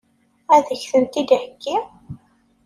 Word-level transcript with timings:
Ad 0.55 0.63
k-tent-id-theggi? 0.79 1.77